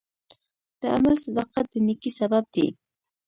د 0.79 0.81
عمل 0.95 1.15
صداقت 1.25 1.65
د 1.71 1.75
نیکۍ 1.87 2.11
سبب 2.19 2.43
دی. 2.53 2.67